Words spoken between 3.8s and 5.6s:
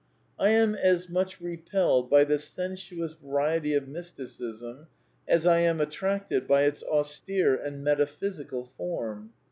mysticism as I